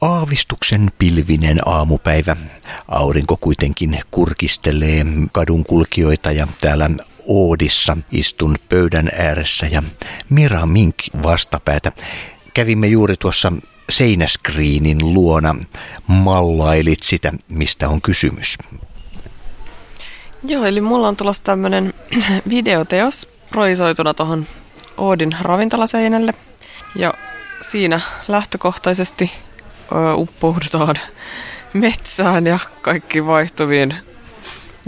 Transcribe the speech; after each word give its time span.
Aavistuksen 0.00 0.90
pilvinen 0.98 1.68
aamupäivä. 1.68 2.36
Aurinko 2.88 3.36
kuitenkin 3.36 4.00
kurkistelee 4.10 5.06
kadun 5.32 5.64
kulkijoita 5.64 6.32
ja 6.32 6.48
täällä 6.60 6.90
Oodissa 7.26 7.96
istun 8.12 8.56
pöydän 8.68 9.10
ääressä 9.18 9.66
ja 9.66 9.82
Mira 10.30 10.66
Mink 10.66 10.96
vastapäätä. 11.22 11.92
Kävimme 12.54 12.86
juuri 12.86 13.16
tuossa 13.16 13.52
seinäskriinin 13.90 15.14
luona. 15.14 15.56
Mallailit 16.06 17.02
sitä, 17.02 17.32
mistä 17.48 17.88
on 17.88 18.00
kysymys. 18.00 18.58
Joo, 20.44 20.64
eli 20.64 20.80
mulla 20.80 21.08
on 21.08 21.16
tulossa 21.16 21.44
tämmönen 21.44 21.94
videoteos 22.50 23.28
proisoituna 23.50 24.14
tuohon 24.14 24.46
Oodin 24.96 25.36
ravintolaseinälle. 25.40 26.34
Ja 26.96 27.14
siinä 27.60 28.00
lähtökohtaisesti 28.28 29.30
uppoudutaan 30.14 30.96
metsään 31.72 32.46
ja 32.46 32.58
kaikki 32.82 33.26
vaihtuviin 33.26 33.94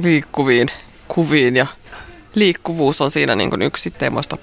liikkuviin 0.03 0.69
kuviin 1.09 1.57
ja 1.57 1.67
liikkuvuus 2.35 3.01
on 3.01 3.11
siinä 3.11 3.35
niin 3.35 3.51
kuin 3.51 3.63
yksi 3.63 3.91
teemasta. 3.91 4.37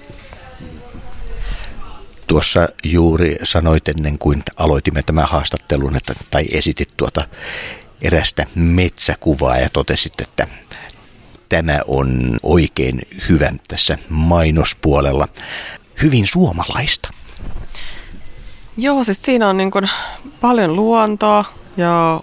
Tuossa 2.28 2.68
juuri 2.84 3.36
sanoit 3.44 3.88
ennen 3.88 4.18
kuin 4.18 4.44
aloitimme 4.58 5.04
tämän 5.04 5.28
haastattelun, 5.28 5.96
että, 5.96 6.14
tai 6.32 6.46
esitit 6.52 6.90
tuota 6.98 7.28
erästä 8.02 8.46
metsäkuvaa 8.56 9.58
ja 9.58 9.70
totesit, 9.74 10.22
että 10.22 10.48
tämä 11.50 11.80
on 11.88 12.40
oikein 12.44 13.02
hyvä 13.30 13.54
tässä 13.68 13.98
mainospuolella. 14.10 15.28
Hyvin 16.02 16.28
suomalaista. 16.28 17.10
Joo, 18.78 19.04
siis 19.04 19.22
siinä 19.22 19.50
on 19.50 19.58
niin 19.58 19.72
kuin 19.72 19.90
paljon 20.42 20.76
luontoa 20.76 21.46
ja 21.78 22.22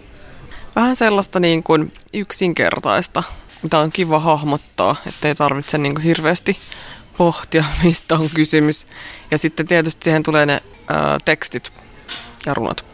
vähän 0.77 0.97
sellaista 0.97 1.41
niin 1.41 1.63
kuin 1.63 1.93
yksinkertaista, 2.13 3.23
mitä 3.63 3.79
on 3.79 3.93
kiva 3.93 4.19
hahmottaa, 4.19 4.97
ettei 5.07 5.35
tarvitse 5.35 5.79
niin 5.79 5.95
kuin 5.95 6.05
hirveästi 6.05 6.59
pohtia, 7.19 7.65
mistä 7.83 8.15
on 8.15 8.31
kysymys. 8.35 8.87
Ja 9.31 9.39
sitten 9.39 9.67
tietysti 9.67 10.05
siihen 10.05 10.23
tulee 10.23 10.47
ne 10.47 10.63
ää, 10.89 11.19
tekstit 11.25 11.73
ja 12.47 12.55
runot. 12.55 12.85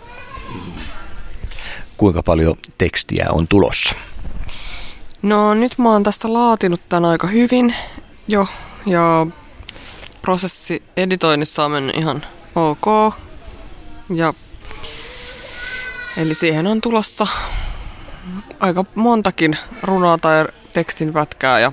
Kuinka 1.96 2.22
paljon 2.22 2.56
tekstiä 2.78 3.26
on 3.30 3.48
tulossa? 3.48 3.94
No 5.22 5.54
nyt 5.54 5.78
mä 5.78 5.88
oon 5.88 6.02
tästä 6.02 6.32
laatinut 6.32 6.80
tämän 6.88 7.04
aika 7.04 7.26
hyvin 7.26 7.74
jo 8.28 8.46
ja 8.86 9.26
prosessi 10.22 10.82
editoinnissa 10.96 11.64
on 11.64 11.70
mennyt 11.70 11.96
ihan 11.96 12.26
ok. 12.54 13.14
Ja 14.14 14.34
eli 16.16 16.34
siihen 16.34 16.66
on 16.66 16.80
tulossa 16.80 17.26
aika 18.60 18.84
montakin 18.94 19.58
runoa 19.82 20.18
tai 20.18 20.44
tekstin 20.72 21.12
pätkää 21.12 21.60
ja 21.60 21.72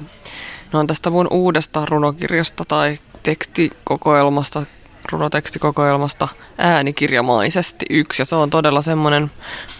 ne 0.73 0.79
on 0.79 0.87
tästä 0.87 1.09
mun 1.09 1.27
uudesta 1.31 1.85
runokirjasta 1.85 2.65
tai 2.67 2.99
tekstikokoelmasta, 3.23 4.63
runotekstikokoelmasta 5.11 6.27
äänikirjamaisesti 6.57 7.85
yksi. 7.89 8.21
Ja 8.21 8.25
se 8.25 8.35
on 8.35 8.49
todella 8.49 8.81
semmoinen 8.81 9.31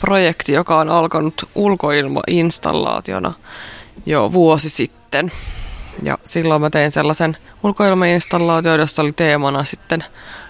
projekti, 0.01 0.51
joka 0.51 0.79
on 0.79 0.89
alkanut 0.89 1.49
ulkoilmainstallaationa 1.55 3.33
jo 4.05 4.33
vuosi 4.33 4.69
sitten. 4.69 5.31
Ja 6.03 6.17
silloin 6.23 6.61
mä 6.61 6.69
tein 6.69 6.91
sellaisen 6.91 7.37
ulkoilmainstallaation, 7.63 8.79
jossa 8.79 9.01
oli 9.01 9.11
teemana 9.11 9.63
sitten 9.63 10.03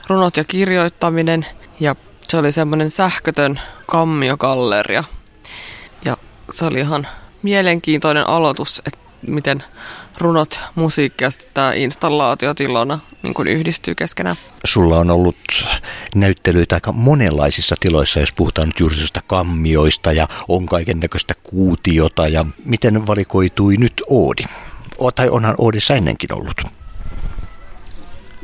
runot 0.07 0.37
ja 0.37 0.43
kirjoittaminen. 0.43 1.45
Ja 1.79 1.95
se 2.21 2.37
oli 2.37 2.51
semmoinen 2.51 2.91
sähkötön 2.91 3.59
kammiogalleria. 3.85 5.03
Ja 6.05 6.17
se 6.51 6.65
oli 6.65 6.79
ihan 6.79 7.07
mielenkiintoinen 7.43 8.27
aloitus, 8.27 8.81
että 8.85 8.99
miten 9.27 9.63
runot, 10.17 10.59
musiikki 10.75 11.23
ja 11.23 11.29
sitten 11.31 11.49
tämä 11.53 11.73
installaatiotilona 11.73 12.99
niin 13.23 13.33
kuin 13.33 13.47
yhdistyy 13.47 13.95
keskenään. 13.95 14.35
Sulla 14.65 14.97
on 14.97 15.11
ollut 15.11 15.37
näyttelyitä 16.15 16.75
aika 16.75 16.91
monenlaisissa 16.91 17.75
tiloissa, 17.79 18.19
jos 18.19 18.33
puhutaan 18.33 18.67
nyt 18.67 18.79
juuri 18.79 18.95
kammioista 19.27 20.11
ja 20.11 20.27
on 20.47 20.65
kaiken 20.65 20.99
näköistä 20.99 21.33
kuutiota 21.43 22.27
ja 22.27 22.45
miten 22.65 23.07
valikoitui 23.07 23.77
nyt 23.77 24.03
Oodi? 24.09 24.43
O, 24.99 25.11
tai 25.11 25.29
onhan 25.29 25.55
Oodissa 25.57 25.95
ennenkin 25.95 26.33
ollut? 26.33 26.61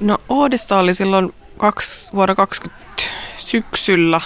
No 0.02 0.18
Oodissa 0.30 0.78
oli 0.78 0.96
silloin 0.96 1.34
kaksi, 1.58 2.12
vuoden 2.14 2.36
20 2.36 2.83
syksyllä 3.54 4.22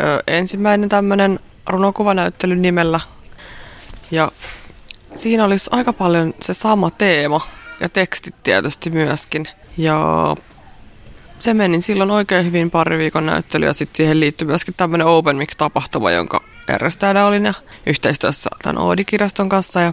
ö, 0.00 0.22
ensimmäinen 0.26 0.88
tämmöinen 0.88 1.38
runokuvanäyttely 1.66 2.56
nimellä 2.56 3.00
ja 4.10 4.32
siinä 5.16 5.44
olisi 5.44 5.70
aika 5.72 5.92
paljon 5.92 6.34
se 6.40 6.54
sama 6.54 6.90
teema 6.90 7.40
ja 7.80 7.88
tekstit 7.88 8.34
tietysti 8.42 8.90
myöskin. 8.90 9.48
Ja 9.76 10.00
se 11.38 11.54
meni 11.54 11.82
silloin 11.82 12.10
oikein 12.10 12.44
hyvin 12.44 12.70
pari 12.70 12.98
viikon 12.98 13.26
näyttely 13.26 13.66
ja 13.66 13.74
sitten 13.74 13.96
siihen 13.96 14.20
liittyy 14.20 14.46
myöskin 14.46 14.74
tämmöinen 14.76 15.06
Open 15.06 15.36
Mic-tapahtuma, 15.36 16.10
jonka 16.10 16.44
järjestäjänä 16.68 17.26
olin 17.26 17.44
ja 17.44 17.54
yhteistyössä 17.86 18.50
tämän 18.62 18.78
Oodi-kirjaston 18.78 19.48
kanssa. 19.48 19.80
Ja 19.80 19.92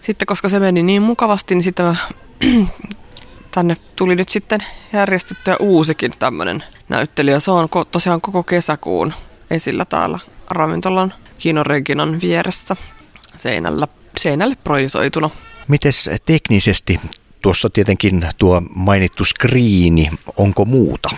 sitten 0.00 0.26
koska 0.26 0.48
se 0.48 0.60
meni 0.60 0.82
niin 0.82 1.02
mukavasti, 1.02 1.54
niin 1.54 1.64
sitten 1.64 1.86
mä, 1.86 1.96
tänne 3.54 3.76
tuli 3.96 4.16
nyt 4.16 4.28
sitten 4.28 4.60
järjestettyä 4.92 5.56
uusikin 5.60 6.12
tämmöinen 6.18 6.64
näyttely. 6.90 7.30
Ja 7.30 7.40
se 7.40 7.50
on 7.50 7.68
tosiaan 7.90 8.20
koko 8.20 8.42
kesäkuun 8.42 9.14
esillä 9.50 9.84
täällä 9.84 10.18
ravintolan 10.50 11.14
Kinoreginan 11.38 12.20
vieressä 12.20 12.76
seinällä 13.36 13.88
seinälle 14.18 14.56
projisoituna. 14.64 15.30
Mites 15.68 16.10
teknisesti 16.26 17.00
tuossa 17.42 17.70
tietenkin 17.70 18.28
tuo 18.38 18.62
mainittu 18.74 19.24
skriini, 19.24 20.10
onko 20.36 20.64
muuta? 20.64 21.10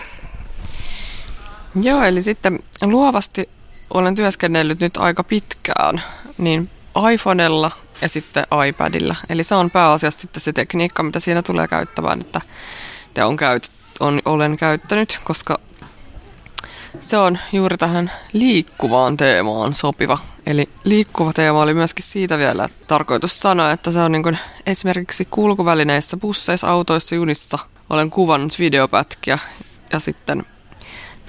Joo, 1.83 2.03
eli 2.03 2.23
sitten 2.23 2.59
luovasti 2.83 3.49
olen 3.95 4.15
työskennellyt 4.15 4.81
nyt 4.81 4.97
aika 4.97 5.25
pitkään, 5.25 6.03
niin 6.39 6.71
iPhonella 7.13 7.71
ja 8.01 8.09
sitten 8.09 8.45
iPadilla. 8.69 9.17
Eli 9.29 9.45
se 9.45 9.55
on 9.55 9.71
pääasiassa 9.71 10.21
sitten 10.21 10.43
se 10.43 10.53
tekniikka, 10.53 11.03
mitä 11.03 11.21
siinä 11.21 11.43
tulee 11.43 11.69
käyttämään, 11.69 12.21
että 12.21 12.41
te 13.15 13.25
on 13.25 13.37
käyt, 13.37 13.71
on, 14.03 14.21
olen 14.25 14.57
käyttänyt, 14.57 15.21
koska 15.25 15.59
se 17.01 17.17
on 17.17 17.39
juuri 17.53 17.77
tähän 17.77 18.13
liikkuvaan 18.33 19.17
teemaan 19.17 19.75
sopiva. 19.75 20.19
Eli 20.47 20.69
liikkuva 20.85 21.33
teema 21.33 21.63
oli 21.63 21.75
myöskin 21.75 22.05
siitä 22.05 22.39
vielä 22.39 22.67
tarkoitus 22.87 23.41
sanoa, 23.41 23.71
että 23.71 23.91
se 23.91 24.01
on 24.01 24.13
niin 24.13 24.23
kuin 24.23 24.39
esimerkiksi 24.67 25.25
kulkuvälineissä, 25.25 26.17
busseissa, 26.17 26.67
autoissa, 26.67 27.15
junissa. 27.15 27.59
Olen 27.91 28.11
kuvannut 28.11 28.59
videopätkiä 28.59 29.39
ja 29.93 30.01
sitten 30.01 30.45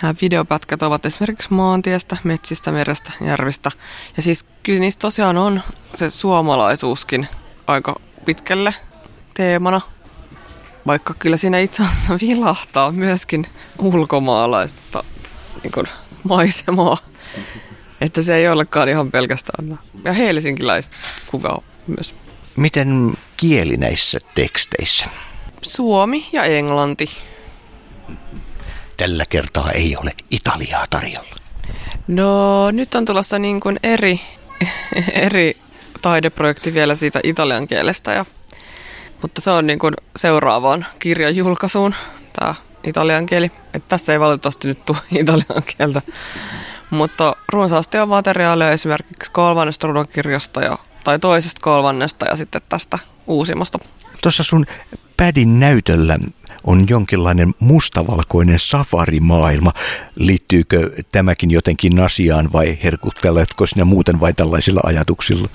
nämä 0.02 0.16
videopätkät 0.22 0.84
ovat 0.84 1.06
esimerkiksi 1.06 1.54
maantiestä, 1.54 2.18
metsistä, 2.24 2.72
merestä, 2.72 3.12
järvistä. 3.22 3.72
Ja 4.18 4.24
siis 4.24 4.46
kyllä 4.64 4.80
niistä 4.80 5.02
tosiaan 5.02 5.38
on 5.38 5.62
se 5.96 6.10
suomalaisuuskin 6.10 7.28
aika 7.68 7.96
pitkälle 8.26 8.74
teemana. 9.34 9.82
Vaikka 10.88 11.14
kyllä 11.20 11.38
siinä 11.38 11.60
itse 11.60 11.84
asiassa 11.84 12.18
vilahtaa 12.22 12.92
myöskin 12.92 13.46
ulkomaalaista 13.80 15.04
niin 15.64 15.72
kuin, 15.72 15.88
maisemaa. 16.24 16.98
Että 18.02 18.22
se 18.22 18.36
ei 18.36 18.48
olekaan 18.48 18.90
ihan 18.90 19.12
pelkästään. 19.12 19.80
Ja 20.04 20.14
helsinkiläistä 20.14 20.96
kuvaa 21.32 21.62
myös. 21.88 22.16
Miten 22.56 23.14
kieli 23.38 23.78
näissä 23.78 24.20
teksteissä? 24.36 25.06
Suomi 25.62 26.28
ja 26.32 26.44
englanti. 26.44 27.10
Tällä 28.98 29.24
kertaa 29.30 29.72
ei 29.72 29.98
ole 29.98 30.12
Italiaa 30.32 30.86
tarjolla. 30.90 31.36
No 32.08 32.72
nyt 32.72 32.96
on 32.96 33.06
tulossa 33.06 33.40
niin 33.40 33.60
kuin 33.60 33.80
eri, 33.84 34.20
eri 35.14 35.58
taideprojekti 36.02 36.74
vielä 36.74 36.96
siitä 36.96 37.20
italian 37.24 37.68
kielestä. 37.68 38.12
Ja, 38.12 38.26
mutta 39.24 39.42
se 39.42 39.52
on 39.52 39.68
niin 39.68 39.80
kuin 39.80 39.94
seuraavaan 40.16 40.86
kirjan 41.00 41.36
julkaisuun 41.36 41.96
tämä 42.40 42.56
italian 42.84 43.26
kieli. 43.26 43.52
Et 43.74 43.88
tässä 43.88 44.14
ei 44.14 44.20
valitettavasti 44.20 44.68
nyt 44.68 44.86
tule 44.86 44.98
italian 45.22 45.64
kieltä. 45.78 46.02
Mutta 46.90 47.36
runsaasti 47.50 47.98
on 47.98 48.10
materiaalia 48.10 48.72
esimerkiksi 48.72 49.32
kolmannesta 49.32 49.88
runokirjasta 49.88 50.62
ja, 50.62 50.78
tai 51.04 51.20
toisesta 51.20 51.62
kolmannesta 51.62 52.26
ja 52.26 52.36
sitten 52.36 52.62
tästä 52.70 53.00
uusimmasta. 53.28 53.80
Tuossa 54.22 54.44
sun 54.44 54.66
pädin 55.18 55.60
näytöllä 55.60 56.20
on 56.64 56.86
jonkinlainen 56.90 57.54
mustavalkoinen 57.60 58.60
safarimaailma. 58.60 59.72
Liittyykö 60.16 60.92
tämäkin 61.12 61.52
jotenkin 61.52 62.00
asiaan 62.00 62.50
vai 62.54 62.78
herkutteletko 62.84 63.66
sinä 63.66 63.86
muuten 63.86 64.20
vai 64.20 64.34
tällaisilla 64.34 64.82
ajatuksilla? 64.84 65.50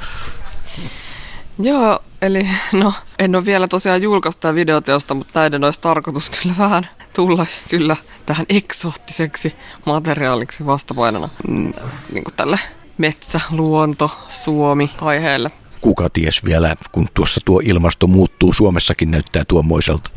Joo, 1.59 2.03
eli 2.23 2.49
no 2.73 2.93
en 3.19 3.37
ole 3.37 3.45
vielä 3.45 3.69
tosiaan 3.69 4.03
julkaista 4.03 4.55
videoteosta, 4.55 5.15
mutta 5.15 5.41
näiden 5.41 5.65
olisi 5.65 5.81
tarkoitus 5.81 6.31
kyllä 6.31 6.55
vähän 6.59 6.89
tulla 7.15 7.47
kyllä 7.69 7.97
tähän 8.27 8.47
eksoottiseksi 8.49 9.55
materiaaliksi 9.87 10.67
vastapainona 10.67 11.29
mm, 11.49 11.73
niin 12.13 12.25
kuin 12.25 12.35
tälle 12.37 12.59
metsä, 12.99 13.41
luonto, 13.51 14.11
Suomi 14.29 14.91
aiheelle. 15.01 15.51
Kuka 15.81 16.11
ties 16.11 16.45
vielä, 16.45 16.77
kun 16.93 17.09
tuossa 17.15 17.41
tuo 17.45 17.61
ilmasto 17.65 18.07
muuttuu, 18.07 18.53
Suomessakin 18.53 19.11
näyttää 19.11 19.45
tuommoiselta. 19.49 20.11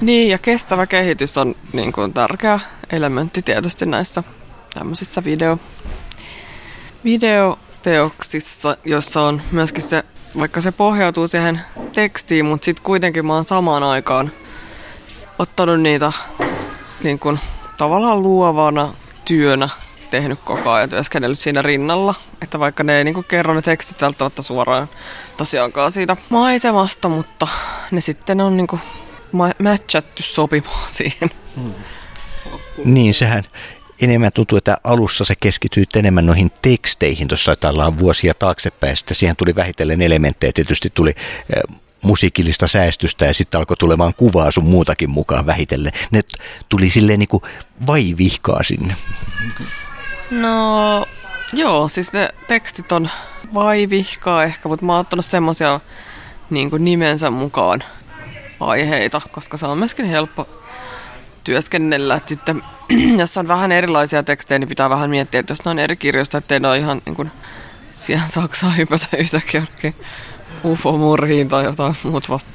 Niin, 0.00 0.28
ja 0.28 0.38
kestävä 0.38 0.86
kehitys 0.86 1.38
on 1.38 1.54
niin 1.72 1.92
kuin 1.92 2.12
tärkeä 2.12 2.60
elementti 2.92 3.42
tietysti 3.42 3.86
näissä 3.86 4.22
tämmöisissä 4.74 5.24
video, 5.24 5.58
videoteoksissa, 7.04 8.76
jossa 8.84 9.22
on 9.22 9.42
myöskin 9.52 9.82
se, 9.82 10.04
vaikka 10.38 10.60
se 10.60 10.72
pohjautuu 10.72 11.28
siihen 11.28 11.60
tekstiin, 11.92 12.44
mutta 12.44 12.64
sitten 12.64 12.84
kuitenkin 12.84 13.26
mä 13.26 13.34
oon 13.34 13.44
samaan 13.44 13.82
aikaan 13.82 14.32
ottanut 15.38 15.80
niitä 15.80 16.12
niin 17.02 17.18
kuin, 17.18 17.40
tavallaan 17.78 18.22
luovana 18.22 18.94
työnä 19.24 19.68
tehnyt 20.10 20.40
koko 20.44 20.70
ajan 20.70 20.88
työskennellyt 20.88 21.38
siinä 21.38 21.62
rinnalla. 21.62 22.14
Että 22.42 22.58
vaikka 22.58 22.84
ne 22.84 22.98
ei 22.98 23.04
niin 23.04 23.24
kerro 23.24 23.54
ne 23.54 23.62
tekstit 23.62 24.02
välttämättä 24.02 24.42
suoraan 24.42 24.88
tosiaankaan 25.36 25.92
siitä 25.92 26.16
maisemasta, 26.30 27.08
mutta 27.08 27.48
ne 27.90 28.00
sitten 28.00 28.40
on 28.40 28.56
niin 28.56 28.66
kuin, 28.66 28.80
sopimaan 30.20 30.90
siihen. 30.90 31.30
Mm. 31.56 31.74
Niin, 32.84 33.14
sehän 33.14 33.44
enemmän 34.00 34.32
tuntuu, 34.34 34.58
että 34.58 34.76
alussa 34.84 35.24
se 35.24 35.34
keskityy 35.40 35.84
enemmän 35.96 36.26
noihin 36.26 36.50
teksteihin. 36.62 37.28
Tuossa 37.28 37.52
ajatellaan 37.52 37.98
vuosia 37.98 38.34
taaksepäin, 38.34 38.96
sitten 38.96 39.16
siihen 39.16 39.36
tuli 39.36 39.54
vähitellen 39.54 40.02
elementtejä. 40.02 40.52
Tietysti 40.52 40.90
tuli 40.94 41.10
eh, 41.10 41.78
musiikillista 42.02 42.68
säästystä 42.68 43.26
ja 43.26 43.34
sitten 43.34 43.58
alkoi 43.58 43.76
tulemaan 43.76 44.14
kuvaa 44.14 44.50
sun 44.50 44.64
muutakin 44.64 45.10
mukaan 45.10 45.46
vähitellen. 45.46 45.92
Ne 46.10 46.20
tuli 46.68 46.90
silleen 46.90 47.18
niin 47.18 47.28
kuin 47.28 47.42
vaivihkaa 47.86 48.62
sinne. 48.62 48.96
No 50.30 51.06
joo, 51.52 51.88
siis 51.88 52.12
ne 52.12 52.28
tekstit 52.48 52.92
on 52.92 53.10
vaivihkaa 53.54 54.44
ehkä, 54.44 54.68
mutta 54.68 54.86
mä 54.86 54.92
oon 54.92 55.00
ottanut 55.00 55.24
semmosia 55.24 55.80
niin 56.50 56.70
nimensä 56.78 57.30
mukaan 57.30 57.84
aiheita, 58.60 59.20
koska 59.30 59.56
se 59.56 59.66
on 59.66 59.78
myöskin 59.78 60.06
helppo 60.06 60.59
työskennellä. 61.44 62.14
Että 62.14 62.28
sitten, 62.28 62.62
jos 63.20 63.36
on 63.36 63.48
vähän 63.48 63.72
erilaisia 63.72 64.22
tekstejä, 64.22 64.58
niin 64.58 64.68
pitää 64.68 64.90
vähän 64.90 65.10
miettiä, 65.10 65.40
että 65.40 65.50
jos 65.50 65.64
ne 65.64 65.70
on 65.70 65.78
eri 65.78 65.96
kirjoista, 65.96 66.38
ettei 66.38 66.60
ne 66.60 66.68
ole 66.68 66.78
ihan 66.78 67.02
niin 67.06 67.16
kuin, 67.16 67.30
siihen 67.92 68.30
Saksaan 68.30 68.76
hypätä 68.76 69.06
yhtäkkiä 69.18 69.62
ufomurhiin 70.64 71.48
tai 71.48 71.64
jotain 71.64 71.94
muut 72.04 72.28
vasta. 72.28 72.50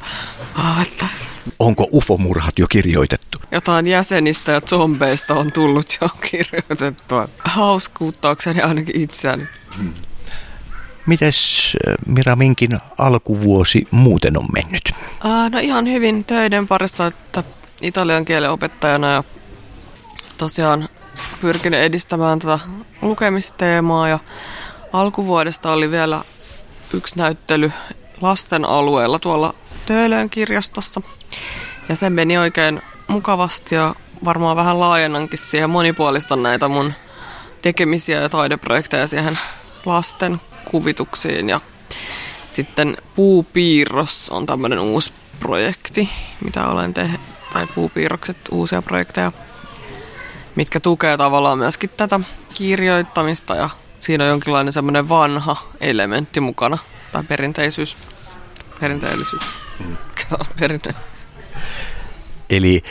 Ah, 0.56 0.82
että... 0.82 1.06
Onko 1.60 1.88
ufomurhat 1.94 2.60
jo 2.60 2.68
kirjoitettu? 2.68 3.38
Jotain 3.52 3.88
jäsenistä 3.88 4.52
ja 4.52 4.62
zombeista 4.62 5.34
on 5.34 5.52
tullut 5.52 5.98
jo 6.02 6.10
kirjoitettua. 6.30 7.28
Hauskuuttaakseni 7.46 8.62
ainakin 8.62 9.02
itseäni. 9.02 9.44
Hmm. 9.78 9.94
Mites 11.06 11.78
äh, 11.88 11.96
Mira 12.06 12.36
Minkin 12.36 12.80
alkuvuosi 12.98 13.88
muuten 13.92 14.38
on 14.38 14.46
mennyt? 14.54 14.92
Uh, 15.26 15.52
no 15.52 15.60
ihan 15.60 15.88
hyvin 15.88 16.26
töiden 16.26 16.68
parissa, 16.68 17.08
että 17.08 17.44
italian 17.82 18.26
kielen 18.26 18.52
opettajana 18.52 19.12
ja 19.12 19.24
tosiaan 20.38 20.90
pyrkinyt 21.42 21.80
edistämään 21.80 22.40
tätä 22.40 22.60
lukemisteemaa 23.02 24.08
ja 24.08 24.20
alkuvuodesta 24.94 25.72
oli 25.72 25.92
vielä 25.92 26.22
yksi 26.94 27.18
näyttely 27.18 27.72
lasten 28.22 28.66
alueella 28.66 29.20
tuolla 29.20 29.54
Töölön 29.86 30.30
kirjastossa. 30.30 31.02
Ja 31.90 31.96
se 31.96 32.10
meni 32.10 32.38
oikein 32.38 32.82
mukavasti 33.08 33.76
ja 33.76 33.96
varmaan 34.26 34.58
vähän 34.58 34.80
laajennankin 34.80 35.40
siihen 35.40 35.70
monipuolista 35.70 36.36
näitä 36.36 36.68
mun 36.68 36.94
tekemisiä 37.62 38.22
ja 38.22 38.30
taideprojekteja 38.30 39.08
siihen 39.08 39.40
lasten 39.86 40.42
kuvituksiin. 40.66 41.50
Ja 41.50 41.62
sitten 42.52 42.98
Puupiirros 43.16 44.30
on 44.30 44.46
tämmöinen 44.46 44.80
uusi 44.80 45.14
projekti, 45.40 46.10
mitä 46.44 46.68
olen 46.68 46.94
tehnyt, 46.94 47.15
tai 47.56 47.68
Puupiirrokset, 47.76 48.38
uusia 48.52 48.82
projekteja, 48.82 49.32
mitkä 50.56 50.80
tukee 50.80 51.18
tavallaan 51.18 51.58
myöskin 51.58 51.90
tätä 51.90 52.20
kirjoittamista 52.54 53.56
ja 53.56 53.70
siinä 54.00 54.24
on 54.24 54.30
jonkinlainen 54.30 54.74
semmoinen 54.74 55.10
vanha 55.10 55.58
elementti 55.80 56.40
mukana, 56.40 56.78
tai 57.12 57.24
perinteisyys, 57.24 57.98
perinteellisyys, 58.80 59.42
mm. 59.80 59.98
perinne. 60.60 60.94
Eli 62.50 62.82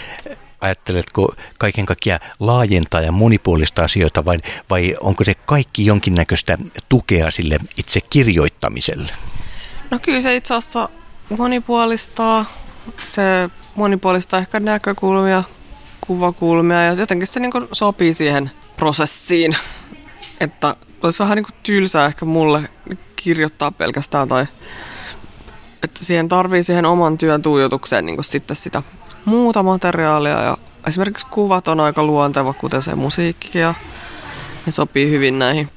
ajatteletko 0.61 1.35
kaiken 1.59 1.87
kaikkiaan 1.87 2.21
laajentaa 2.41 3.01
ja 3.01 3.13
monipuolista 3.13 3.85
asioita 3.85 4.25
vai, 4.25 4.39
vai 4.71 4.97
onko 5.01 5.25
se 5.25 5.35
kaikki 5.35 5.87
jonkinnäköistä 5.87 6.59
tukea 6.89 7.31
sille 7.31 7.59
itse 7.77 8.01
kirjoittamiselle? 8.01 9.13
No 9.91 9.99
kyllä 9.99 10.21
se 10.21 10.37
itse 10.37 10.55
asiassa 10.55 10.89
monipuolistaa. 11.39 12.45
Se 13.05 13.51
monipuolistaa 13.75 14.41
ehkä 14.41 14.61
näkökulmia, 14.61 15.43
kuvakulmia 16.07 16.83
ja 16.83 16.93
jotenkin 16.93 17.29
se 17.29 17.41
niin 17.41 17.53
sopii 17.73 18.15
siihen 18.15 18.51
prosessiin. 18.77 19.57
Että 20.41 20.77
olisi 21.03 21.19
vähän 21.19 21.37
niin 21.37 21.45
kuin 21.45 21.57
tylsää 21.63 22.07
ehkä 22.07 22.25
mulle 22.25 22.69
kirjoittaa 23.17 23.71
pelkästään 23.71 24.29
tai 24.29 24.47
että 25.83 26.05
siihen 26.05 26.29
tarvii 26.29 26.63
siihen 26.63 26.87
oman 26.87 27.19
työn 27.19 27.43
tuijotukseen 27.43 28.07
niin 28.07 28.25
sitten 28.25 28.57
sitä 28.57 28.83
muuta 29.25 29.63
materiaalia 29.63 30.43
ja 30.43 30.57
esimerkiksi 30.87 31.27
kuvat 31.31 31.69
on 31.69 31.81
aika 31.81 32.03
luonteva, 32.03 32.53
kuten 32.53 32.83
se 32.83 32.95
musiikki 32.95 33.59
ja 33.59 33.75
ne 34.67 34.73
sopii 34.73 35.11
hyvin 35.11 35.39
näihin 35.39 35.69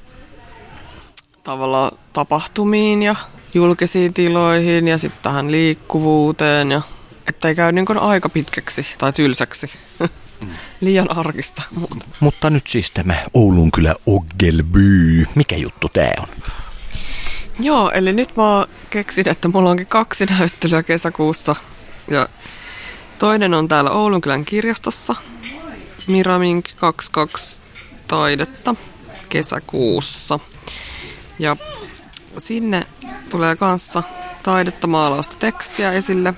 tavallaan 1.44 1.98
tapahtumiin 2.12 3.02
ja 3.02 3.14
julkisiin 3.54 4.14
tiloihin 4.14 4.88
ja 4.88 4.98
sitten 4.98 5.22
tähän 5.22 5.50
liikkuvuuteen 5.50 6.72
ja 6.72 6.82
että 7.28 7.48
ei 7.48 7.54
käy 7.54 7.72
niin 7.72 7.86
kuin 7.86 7.98
aika 7.98 8.28
pitkäksi 8.28 8.86
tai 8.98 9.12
tylsäksi. 9.12 9.70
Mm. 9.98 10.08
Liian 10.80 11.18
arkista. 11.18 11.62
Mutta. 11.70 12.06
mutta 12.20 12.50
nyt 12.50 12.66
siis 12.66 12.90
tämä 12.90 13.14
Oulun 13.34 13.70
kyllä 13.70 13.94
Oggelby. 14.06 15.26
Mikä 15.34 15.56
juttu 15.56 15.88
tämä 15.88 16.10
on? 16.18 16.28
Joo, 17.60 17.90
eli 17.90 18.12
nyt 18.12 18.36
mä 18.36 18.66
keksin, 18.90 19.28
että 19.28 19.48
mulla 19.48 19.70
onkin 19.70 19.86
kaksi 19.86 20.26
näyttelyä 20.26 20.82
kesäkuussa. 20.82 21.56
Ja 22.10 22.28
toinen 23.18 23.54
on 23.54 23.68
täällä 23.68 23.90
Oulunkylän 23.90 24.44
kirjastossa. 24.44 25.14
Miramink 26.06 26.66
22 26.76 27.60
taidetta 28.08 28.74
kesäkuussa. 29.28 30.38
Ja 31.38 31.56
sinne 32.38 32.86
tulee 33.30 33.56
kanssa 33.56 34.02
taidetta, 34.42 34.86
maalausta, 34.86 35.36
tekstiä 35.38 35.92
esille. 35.92 36.34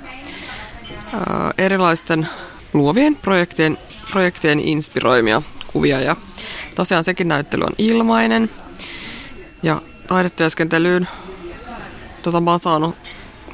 Ää, 1.12 1.50
erilaisten 1.58 2.28
luovien 2.72 3.16
projektien, 3.16 3.78
projektien 4.10 4.60
inspiroimia 4.60 5.42
kuvia. 5.66 6.00
Ja 6.00 6.16
tosiaan 6.74 7.04
sekin 7.04 7.28
näyttely 7.28 7.64
on 7.64 7.72
ilmainen. 7.78 8.50
Ja 9.62 9.82
taidetyöskentelyyn 10.06 11.08
tota, 12.22 12.40
mä 12.40 12.50
oon 12.50 12.60
saanut 12.60 12.96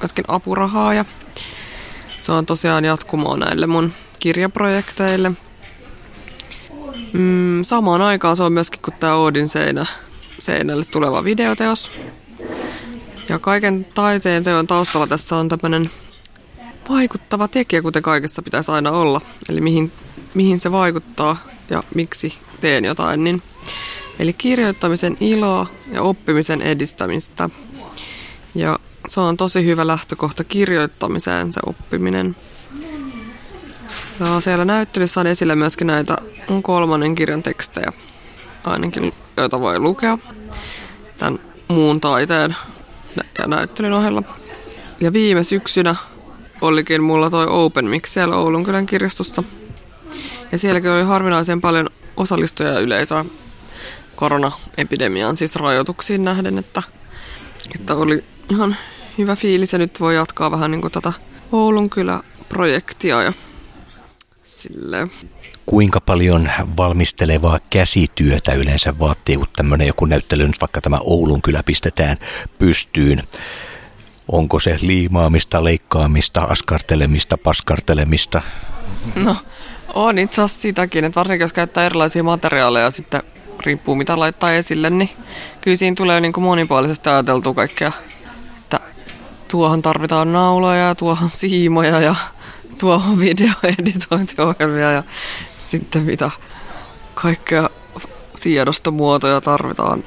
myöskin 0.00 0.24
apurahaa 0.28 0.94
ja 0.94 1.04
se 2.20 2.32
on 2.32 2.46
tosiaan 2.46 2.84
jatkumoa 2.84 3.36
näille 3.36 3.66
mun 3.66 3.92
kirjaprojekteille. 4.20 5.32
Mm, 7.12 7.64
samaan 7.64 8.02
aikaan 8.02 8.36
se 8.36 8.42
on 8.42 8.52
myöskin 8.52 8.80
kuin 8.82 8.94
tämä 9.00 9.14
Oodin 9.14 9.48
seinä, 9.48 9.86
seinälle 10.38 10.84
tuleva 10.84 11.24
videoteos. 11.24 11.90
Ja 13.28 13.38
kaiken 13.38 13.86
taiteen 13.94 14.44
teon 14.44 14.66
taustalla 14.66 15.06
tässä 15.06 15.36
on 15.36 15.48
tämmöinen 15.48 15.90
vaikuttava 16.88 17.48
tekijä, 17.48 17.82
kuten 17.82 18.02
kaikessa 18.02 18.42
pitäisi 18.42 18.70
aina 18.70 18.90
olla. 18.90 19.20
Eli 19.48 19.60
mihin, 19.60 19.92
mihin 20.34 20.60
se 20.60 20.72
vaikuttaa 20.72 21.36
ja 21.70 21.82
miksi 21.94 22.34
teen 22.60 22.84
jotain, 22.84 23.24
niin 23.24 23.42
Eli 24.18 24.32
kirjoittamisen 24.32 25.16
iloa 25.20 25.66
ja 25.92 26.02
oppimisen 26.02 26.62
edistämistä. 26.62 27.50
Ja 28.54 28.78
se 29.08 29.20
on 29.20 29.36
tosi 29.36 29.64
hyvä 29.64 29.86
lähtökohta 29.86 30.44
kirjoittamiseen 30.44 31.52
se 31.52 31.60
oppiminen. 31.66 32.36
Ja 34.20 34.40
siellä 34.40 34.64
näyttelyssä 34.64 35.20
on 35.20 35.26
esillä 35.26 35.56
myöskin 35.56 35.86
näitä 35.86 36.16
kolmannen 36.62 37.14
kirjan 37.14 37.42
tekstejä, 37.42 37.92
ainakin 38.64 39.12
joita 39.36 39.60
voi 39.60 39.78
lukea 39.78 40.18
tämän 41.18 41.38
muun 41.68 42.00
taiteen 42.00 42.56
ja 43.38 43.46
näyttelyn 43.46 43.92
ohella. 43.92 44.22
Ja 45.00 45.12
viime 45.12 45.42
syksynä 45.42 45.94
olikin 46.60 47.02
mulla 47.02 47.30
toi 47.30 47.46
Open 47.48 47.84
Mix 47.84 48.08
siellä 48.08 48.36
Oulun 48.36 48.64
kylän 48.64 48.86
kirjastossa. 48.86 49.42
Ja 50.52 50.58
sielläkin 50.58 50.90
oli 50.90 51.02
harvinaisen 51.02 51.60
paljon 51.60 51.88
osallistujia 52.16 52.80
yleisöä 52.80 53.24
koronaepidemiaan, 54.16 55.36
siis 55.36 55.56
rajoituksiin 55.56 56.24
nähden, 56.24 56.58
että, 56.58 56.82
että 57.74 57.94
oli 57.94 58.24
ihan 58.50 58.76
hyvä 59.18 59.36
fiilis 59.36 59.72
ja 59.72 59.78
nyt 59.78 60.00
voi 60.00 60.14
jatkaa 60.14 60.50
vähän 60.50 60.70
niin 60.70 60.80
kuin 60.80 60.92
tätä 60.92 61.12
Oulun 61.52 61.90
kylä-projektia 61.90 63.22
ja 63.22 63.32
Silleen. 64.56 65.10
Kuinka 65.66 66.00
paljon 66.00 66.50
valmistelevaa 66.76 67.58
käsityötä 67.70 68.52
yleensä 68.52 68.98
vaatii, 68.98 69.36
kun 69.36 69.46
tämmöinen 69.56 69.86
joku 69.86 70.04
näyttely, 70.04 70.46
nyt 70.46 70.60
vaikka 70.60 70.80
tämä 70.80 70.98
Oulun 71.00 71.42
kyllä 71.42 71.62
pistetään 71.62 72.16
pystyyn. 72.58 73.22
Onko 74.28 74.60
se 74.60 74.78
liimaamista, 74.80 75.64
leikkaamista, 75.64 76.40
askartelemista, 76.40 77.38
paskartelemista? 77.38 78.42
No, 79.14 79.36
on 79.94 80.18
itse 80.18 80.42
asiassa 80.42 80.62
sitäkin, 80.62 81.04
että 81.04 81.20
varsinkin 81.20 81.44
jos 81.44 81.52
käyttää 81.52 81.86
erilaisia 81.86 82.22
materiaaleja 82.22 82.90
sitten 82.90 83.22
riippuu 83.66 83.94
mitä 83.94 84.18
laittaa 84.18 84.52
esille, 84.52 84.90
niin 84.90 85.10
kyllä 85.60 85.76
siinä 85.76 85.94
tulee 85.94 86.20
niin 86.20 86.32
kuin 86.32 86.44
monipuolisesti 86.44 87.08
ajateltua 87.08 87.54
kaikkea, 87.54 87.92
että 88.58 88.80
tuohon 89.48 89.82
tarvitaan 89.82 90.32
nauloja 90.32 90.86
ja 90.88 90.94
tuohon 90.94 91.30
siimoja 91.30 92.00
ja 92.00 92.14
tuohon 92.78 93.18
videoeditointiohjelmia 93.18 94.92
ja 94.92 95.02
sitten 95.68 96.02
mitä 96.02 96.30
kaikkea 97.14 97.70
tiedostomuotoja 98.42 99.40
tarvitaan. 99.40 100.04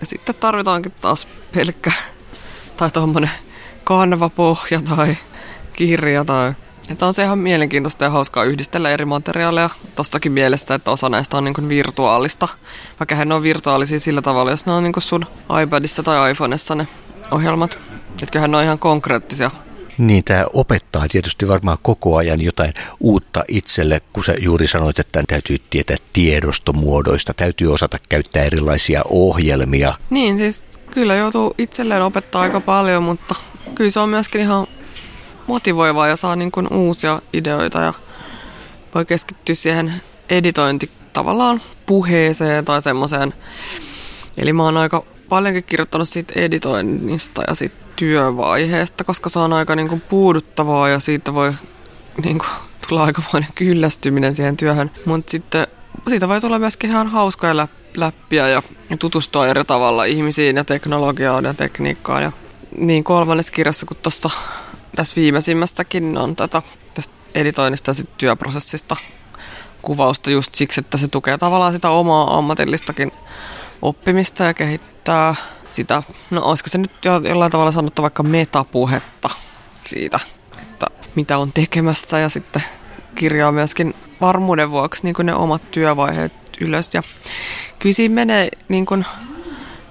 Ja 0.00 0.06
sitten 0.06 0.34
tarvitaankin 0.34 0.92
taas 1.00 1.28
pelkkä 1.54 1.92
tai 2.76 2.90
tuommoinen 2.90 3.30
kanvapohja 3.84 4.80
tai 4.80 5.16
kirja 5.72 6.24
tai 6.24 6.54
että 6.90 7.06
on 7.06 7.14
se 7.14 7.22
ihan 7.22 7.38
mielenkiintoista 7.38 8.04
ja 8.04 8.10
hauskaa 8.10 8.44
yhdistellä 8.44 8.90
eri 8.90 9.04
materiaaleja 9.04 9.70
tostakin 9.96 10.32
mielessä, 10.32 10.74
että 10.74 10.90
osa 10.90 11.08
näistä 11.08 11.36
on 11.36 11.44
niin 11.44 11.54
kuin 11.54 11.68
virtuaalista. 11.68 12.48
Vaikka 13.00 13.24
ne 13.24 13.34
on 13.34 13.42
virtuaalisia 13.42 14.00
sillä 14.00 14.22
tavalla, 14.22 14.50
jos 14.50 14.66
ne 14.66 14.72
on 14.72 14.82
niin 14.82 14.92
kuin 14.92 15.02
sun 15.02 15.26
iPadissa 15.62 16.02
tai 16.02 16.30
iPhoneissa 16.30 16.74
ne 16.74 16.88
ohjelmat. 17.30 17.78
Että 18.12 18.32
kyllähän 18.32 18.50
ne 18.50 18.56
on 18.56 18.62
ihan 18.64 18.78
konkreettisia 18.78 19.50
niin 19.98 20.24
tämä 20.24 20.44
opettaa 20.52 21.08
tietysti 21.10 21.48
varmaan 21.48 21.78
koko 21.82 22.16
ajan 22.16 22.40
jotain 22.40 22.74
uutta 23.00 23.44
itselle, 23.48 24.00
kun 24.12 24.24
sä 24.24 24.34
juuri 24.38 24.66
sanoit, 24.66 24.98
että 24.98 25.22
täytyy 25.28 25.56
tietää 25.70 25.96
tiedostomuodoista, 26.12 27.34
täytyy 27.34 27.72
osata 27.72 27.98
käyttää 28.08 28.44
erilaisia 28.44 29.02
ohjelmia. 29.08 29.94
Niin, 30.10 30.38
siis 30.38 30.64
kyllä 30.94 31.14
joutuu 31.14 31.54
itselleen 31.58 32.02
opettaa 32.02 32.42
aika 32.42 32.60
paljon, 32.60 33.02
mutta 33.02 33.34
kyllä 33.74 33.90
se 33.90 34.00
on 34.00 34.08
myöskin 34.08 34.40
ihan 34.40 34.66
motivoivaa 35.46 36.08
ja 36.08 36.16
saa 36.16 36.36
niin 36.36 36.52
kuin 36.52 36.72
uusia 36.72 37.22
ideoita 37.32 37.80
ja 37.80 37.94
voi 38.94 39.04
keskittyä 39.04 39.54
siihen 39.54 39.94
editointi 40.30 40.90
tavallaan 41.12 41.62
puheeseen 41.86 42.64
tai 42.64 42.82
semmoiseen. 42.82 43.34
Eli 44.36 44.52
mä 44.52 44.62
oon 44.62 44.76
aika 44.76 45.04
paljonkin 45.28 45.64
kirjoittanut 45.64 46.08
siitä 46.08 46.32
editoinnista 46.36 47.42
ja 47.48 47.54
siitä 47.54 47.76
työvaiheesta, 47.96 49.04
koska 49.04 49.28
se 49.28 49.38
on 49.38 49.52
aika 49.52 49.76
niin 49.76 49.88
kuin 49.88 50.00
puuduttavaa 50.00 50.88
ja 50.88 51.00
siitä 51.00 51.34
voi 51.34 51.52
niin 52.24 52.38
kuin, 52.38 52.50
tulla 52.88 53.04
aikamoinen 53.04 53.52
kyllästyminen 53.54 54.34
siihen 54.34 54.56
työhön. 54.56 54.90
Mutta 55.06 55.30
sitten 55.30 55.66
siitä 56.08 56.28
voi 56.28 56.40
tulla 56.40 56.58
myöskin 56.58 56.90
ihan 56.90 57.06
hauskoja 57.06 57.68
läppiä 57.96 58.48
ja 58.48 58.62
tutustua 58.98 59.46
eri 59.46 59.64
tavalla 59.64 60.04
ihmisiin 60.04 60.56
ja 60.56 60.64
teknologiaan 60.64 61.44
ja 61.44 61.54
tekniikkaan. 61.54 62.22
Ja 62.22 62.32
niin 62.76 63.04
kolmannessa 63.04 63.52
kirjassa 63.52 63.86
kuin 63.86 63.98
tuossa 64.02 64.30
tässä 64.96 65.16
viimeisimmästäkin 65.16 66.18
on 66.18 66.36
tätä 66.36 66.62
tästä 66.94 67.14
editoinnista 67.34 67.90
ja 67.90 68.04
työprosessista 68.18 68.96
kuvausta 69.82 70.30
just 70.30 70.54
siksi, 70.54 70.80
että 70.80 70.98
se 70.98 71.08
tukee 71.08 71.38
tavallaan 71.38 71.72
sitä 71.72 71.90
omaa 71.90 72.38
ammatillistakin 72.38 73.12
oppimista 73.82 74.44
ja 74.44 74.54
kehittää 74.54 75.34
sitä, 75.72 76.02
no 76.30 76.42
olisiko 76.42 76.70
se 76.70 76.78
nyt 76.78 76.90
jollain 77.28 77.52
tavalla 77.52 77.72
sanottu 77.72 78.02
vaikka 78.02 78.22
metapuhetta 78.22 79.30
siitä, 79.86 80.20
että 80.62 80.86
mitä 81.14 81.38
on 81.38 81.52
tekemässä 81.52 82.18
ja 82.18 82.28
sitten 82.28 82.62
kirjaa 83.14 83.52
myöskin 83.52 83.94
varmuuden 84.20 84.70
vuoksi 84.70 85.02
niin 85.04 85.14
ne 85.22 85.34
omat 85.34 85.70
työvaiheet 85.70 86.41
ylös. 86.62 86.94
Ja 86.94 87.02
kyllä 87.78 87.94
siinä 87.94 88.14
menee, 88.14 88.48
niin 88.68 88.86
kuin, 88.86 89.06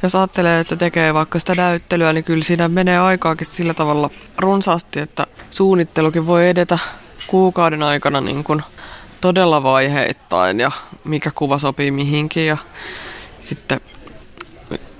jos 0.03 0.15
ajattelee, 0.15 0.59
että 0.59 0.75
tekee 0.75 1.13
vaikka 1.13 1.39
sitä 1.39 1.55
näyttelyä, 1.55 2.13
niin 2.13 2.23
kyllä 2.23 2.43
siinä 2.43 2.67
menee 2.69 2.99
aikaakin 2.99 3.47
sillä 3.47 3.73
tavalla 3.73 4.09
runsaasti, 4.37 4.99
että 4.99 5.27
suunnittelukin 5.49 6.27
voi 6.27 6.49
edetä 6.49 6.79
kuukauden 7.27 7.83
aikana 7.83 8.21
niin 8.21 8.43
kuin 8.43 8.63
todella 9.21 9.63
vaiheittain 9.63 10.59
ja 10.59 10.71
mikä 11.03 11.31
kuva 11.35 11.57
sopii 11.57 11.91
mihinkin 11.91 12.45
ja 12.45 12.57
sitten 13.43 13.79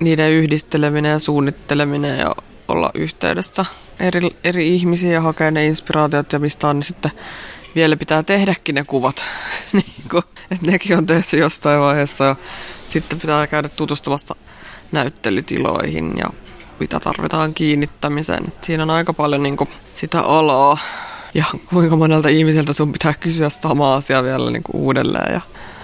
niiden 0.00 0.30
yhdisteleminen 0.30 1.12
ja 1.12 1.18
suunnitteleminen 1.18 2.18
ja 2.18 2.34
olla 2.68 2.90
yhteydessä 2.94 3.64
eri, 4.00 4.36
eri 4.44 4.74
ihmisiä 4.74 5.12
ja 5.12 5.20
hakea 5.20 5.50
ne 5.50 5.66
inspiraatiot 5.66 6.32
ja 6.32 6.38
mistä 6.38 6.68
on, 6.68 6.76
niin 6.76 6.84
sitten 6.84 7.10
vielä 7.74 7.96
pitää 7.96 8.22
tehdäkin 8.22 8.74
ne 8.74 8.84
kuvat. 8.84 9.24
niin 9.72 10.08
kuin, 10.10 10.24
että 10.50 10.66
nekin 10.66 10.98
on 10.98 11.06
tehty 11.06 11.38
jossain 11.38 11.80
vaiheessa 11.80 12.24
ja 12.24 12.36
sitten 12.88 13.20
pitää 13.20 13.46
käydä 13.46 13.68
tutustumassa 13.68 14.34
näyttelytiloihin 14.92 16.12
ja 16.18 16.30
mitä 16.80 17.00
tarvitaan 17.00 17.54
kiinnittämiseen. 17.54 18.44
Et 18.48 18.64
siinä 18.64 18.82
on 18.82 18.90
aika 18.90 19.12
paljon 19.12 19.42
niin 19.42 19.56
kuin, 19.56 19.70
sitä 19.92 20.20
alaa 20.20 20.78
ja 21.34 21.44
kuinka 21.66 21.96
monelta 21.96 22.28
ihmiseltä 22.28 22.72
sun 22.72 22.92
pitää 22.92 23.14
kysyä 23.14 23.48
sama 23.48 23.94
asia 23.94 24.22
vielä 24.22 24.50
niin 24.50 24.62
kuin 24.62 24.82
uudelleen. 24.82 25.34
Ja 25.34 25.40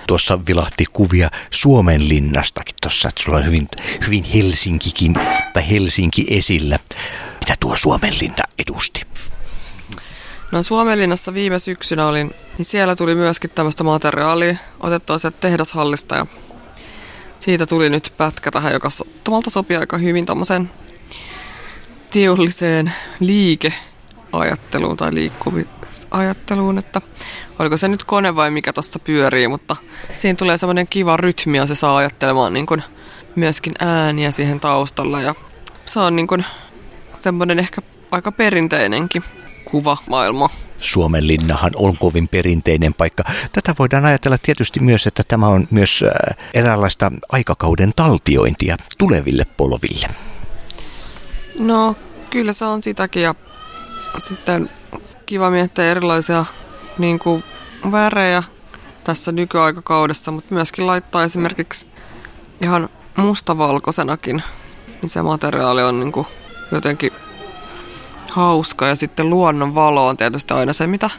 tuossa 0.07 0.38
vilahti 0.47 0.85
kuvia 0.92 1.30
Suomen 1.50 2.09
linnastakin 2.09 2.75
tuossa, 2.83 3.09
että 3.09 3.23
sulla 3.23 3.38
on 3.38 3.47
hyvin, 3.47 3.68
hyvin 4.07 4.25
Helsinkikin 4.25 5.14
tai 5.52 5.71
Helsinki 5.71 6.26
esillä. 6.30 6.78
Mitä 7.40 7.54
tuo 7.61 7.76
Suomen 7.76 8.14
linna 8.21 8.45
edusti? 8.59 9.07
No 10.52 10.62
Suomenlinnassa 10.62 11.34
viime 11.34 11.58
syksynä 11.58 12.06
olin, 12.06 12.34
niin 12.58 12.66
siellä 12.66 12.96
tuli 12.96 13.14
myöskin 13.14 13.50
tämmöistä 13.50 13.84
materiaalia 13.84 14.56
otettua 14.80 15.18
sieltä 15.18 15.36
tehdashallista 15.40 16.14
ja 16.16 16.26
siitä 17.38 17.66
tuli 17.66 17.90
nyt 17.90 18.12
pätkä 18.16 18.50
tähän, 18.50 18.72
joka 18.72 18.88
tumalta 19.24 19.50
sopii 19.50 19.76
aika 19.76 19.98
hyvin 19.98 20.26
tommoseen 20.26 20.70
teolliseen 22.10 22.92
liikeajatteluun 23.20 24.96
tai 24.96 25.14
liikkumisajatteluun, 25.14 26.78
että 26.78 27.00
oliko 27.58 27.76
se 27.76 27.88
nyt 27.88 28.04
kone 28.04 28.36
vai 28.36 28.50
mikä 28.50 28.72
tuossa 28.72 28.98
pyörii, 28.98 29.48
mutta 29.48 29.76
siinä 30.16 30.36
tulee 30.36 30.58
semmoinen 30.58 30.88
kiva 30.88 31.16
rytmi 31.16 31.58
ja 31.58 31.66
se 31.66 31.74
saa 31.74 31.96
ajattelemaan 31.96 32.52
niin 32.52 32.66
kuin 32.66 32.82
myöskin 33.34 33.72
ääniä 33.78 34.30
siihen 34.30 34.60
taustalla 34.60 35.22
ja 35.22 35.34
se 35.86 36.00
on 36.00 36.16
niin 36.16 36.26
kuin 36.26 36.44
semmoinen 37.20 37.58
ehkä 37.58 37.82
aika 38.10 38.32
perinteinenkin 38.32 39.24
kuva 39.70 39.96
maailma. 40.08 40.50
Suomen 40.80 41.26
linnahan 41.26 41.70
on 41.76 41.98
kovin 41.98 42.28
perinteinen 42.28 42.94
paikka. 42.94 43.25
Tätä 43.52 43.75
voidaan 43.78 44.04
ajatella 44.04 44.38
tietysti 44.42 44.80
myös, 44.80 45.06
että 45.06 45.22
tämä 45.28 45.46
on 45.48 45.68
myös 45.70 46.04
äh, 46.06 46.37
eräänlaista 46.54 47.12
aikakauden 47.32 47.92
taltiointia 47.96 48.76
tuleville 48.98 49.46
polville. 49.56 50.06
No 51.58 51.96
kyllä 52.30 52.52
se 52.52 52.64
on 52.64 52.82
sitäkin 52.82 53.22
ja 53.22 53.34
sitten 54.22 54.70
kiva 55.26 55.50
miettiä 55.50 55.84
erilaisia 55.84 56.44
niin 56.98 57.18
kuin 57.18 57.44
värejä 57.92 58.42
tässä 59.04 59.32
nykyaikakaudessa, 59.32 60.30
mutta 60.30 60.54
myöskin 60.54 60.87
laittaa 60.87 61.25
esimerkiksi 61.25 61.87
ihan 62.62 62.88
mustavalkoisenakin, 63.16 64.42
niin 65.02 65.10
se 65.10 65.22
materiaali 65.22 65.82
on 65.82 66.00
niin 66.00 66.12
kuin 66.12 66.26
jotenkin 66.72 67.12
hauska. 68.30 68.87
Ja 68.87 68.97
sitten 68.97 69.30
luonnon 69.30 69.75
valo 69.75 70.06
on 70.06 70.16
tietysti 70.16 70.54
aina 70.54 70.73
se, 70.73 70.87
mitä 70.87 71.11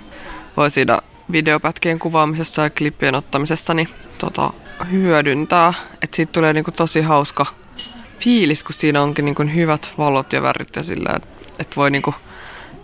voi 0.58 0.72
siinä 0.72 1.00
videopätkien 1.32 2.00
kuvaamisessa 2.00 2.62
ja 2.62 2.70
klippien 2.70 3.16
ottamisessa 3.16 3.74
niin 3.74 3.89
tota, 4.18 4.54
hyödyntää. 4.92 5.74
Että 6.01 6.16
siitä 6.16 6.32
tulee 6.32 6.54
niin 6.54 6.63
kuin 6.63 6.75
tosi 6.75 7.01
hauska 7.01 7.46
fiilis, 8.20 8.63
kun 8.63 8.75
siinä 8.75 9.01
onkin 9.01 9.25
niin 9.25 9.36
kuin 9.36 9.56
hyvät 9.56 9.94
valot 9.98 10.34
ja 10.34 10.42
värit 10.42 10.75
ja 10.75 10.84
sillä, 10.84 11.13
että 11.16 11.30
et 11.60 11.78
voi 11.78 11.92
niin 11.92 12.01
kuin 12.01 12.16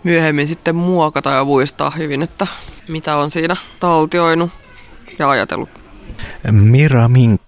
myöhemmin 0.04 0.48
sitten 0.48 0.76
muokata 0.76 1.30
ja 1.30 1.44
muistaa 1.44 1.90
hyvin, 1.90 2.22
että 2.22 2.46
mitä 2.88 3.16
on 3.16 3.30
siinä 3.30 3.56
taltioinut 3.80 4.50
ja 5.18 5.30
ajatellut. 5.30 5.68
Mira 6.50 7.08
Mink, 7.08 7.42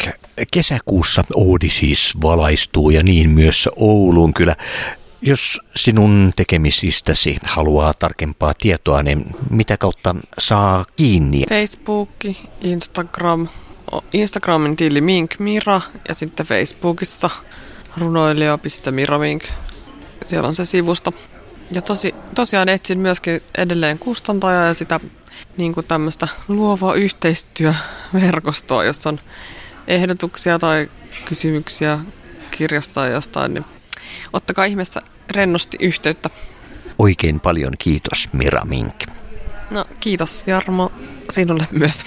kesäkuussa 0.52 1.24
Oodi 1.34 1.70
siis 1.70 2.14
valaistuu 2.22 2.90
ja 2.90 3.02
niin 3.02 3.30
myös 3.30 3.68
Ouluun 3.76 4.34
kyllä. 4.34 4.56
Jos 5.22 5.60
sinun 5.76 6.32
tekemisistäsi 6.36 7.38
haluaa 7.44 7.94
tarkempaa 7.94 8.54
tietoa, 8.54 9.02
niin 9.02 9.36
mitä 9.50 9.76
kautta 9.76 10.14
saa 10.38 10.84
kiinni? 10.96 11.44
Facebook, 11.48 12.10
Instagram, 12.60 13.48
Instagramin 14.12 14.76
tili 14.76 15.00
Mink 15.00 15.38
Mira 15.38 15.80
ja 16.08 16.14
sitten 16.14 16.46
Facebookissa 16.46 17.30
runoilija.miramink. 17.96 19.44
Siellä 20.24 20.48
on 20.48 20.54
se 20.54 20.64
sivusto. 20.64 21.14
Ja 21.70 21.82
tosi, 21.82 22.14
tosiaan 22.34 22.68
etsin 22.68 22.98
myöskin 22.98 23.42
edelleen 23.58 23.98
kustantajaa 23.98 24.66
ja 24.66 24.74
sitä 24.74 25.00
niin 25.56 25.74
kuin 25.74 25.86
tämmöistä 25.86 26.28
luovaa 26.48 26.94
yhteistyöverkostoa, 26.94 28.84
jossa 28.84 29.08
on 29.08 29.20
ehdotuksia 29.88 30.58
tai 30.58 30.90
kysymyksiä 31.24 31.98
kirjasta 32.50 32.94
tai 32.94 33.12
jostain, 33.12 33.54
niin 33.54 33.64
ottakaa 34.32 34.64
ihmeessä 34.64 35.02
rennosti 35.30 35.76
yhteyttä. 35.80 36.30
Oikein 36.98 37.40
paljon 37.40 37.72
kiitos 37.78 38.28
Mira 38.32 38.64
Mink. 38.64 39.04
No 39.70 39.84
kiitos 40.00 40.44
Jarmo 40.46 40.92
sinulle 41.30 41.66
myös. 41.70 42.02